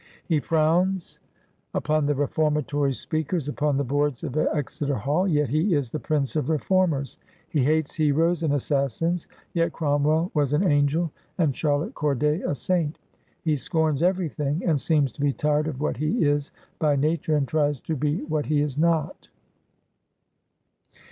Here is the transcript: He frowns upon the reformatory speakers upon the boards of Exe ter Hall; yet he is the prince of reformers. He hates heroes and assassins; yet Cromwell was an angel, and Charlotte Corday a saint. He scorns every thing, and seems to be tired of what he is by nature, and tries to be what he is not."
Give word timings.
He 0.25 0.39
frowns 0.39 1.19
upon 1.75 2.07
the 2.07 2.15
reformatory 2.15 2.91
speakers 2.93 3.47
upon 3.47 3.77
the 3.77 3.83
boards 3.83 4.23
of 4.23 4.35
Exe 4.35 4.79
ter 4.79 4.95
Hall; 4.95 5.27
yet 5.27 5.49
he 5.49 5.75
is 5.75 5.91
the 5.91 5.99
prince 5.99 6.35
of 6.35 6.49
reformers. 6.49 7.19
He 7.47 7.63
hates 7.63 7.93
heroes 7.93 8.41
and 8.41 8.51
assassins; 8.51 9.27
yet 9.53 9.73
Cromwell 9.73 10.31
was 10.33 10.53
an 10.53 10.63
angel, 10.63 11.11
and 11.37 11.55
Charlotte 11.55 11.93
Corday 11.93 12.41
a 12.41 12.55
saint. 12.55 12.97
He 13.43 13.55
scorns 13.55 14.01
every 14.01 14.29
thing, 14.29 14.63
and 14.65 14.81
seems 14.81 15.11
to 15.11 15.21
be 15.21 15.33
tired 15.33 15.67
of 15.67 15.79
what 15.79 15.97
he 15.97 16.25
is 16.25 16.51
by 16.79 16.95
nature, 16.95 17.35
and 17.37 17.47
tries 17.47 17.79
to 17.81 17.95
be 17.95 18.23
what 18.23 18.47
he 18.47 18.59
is 18.59 18.79
not." 18.79 19.29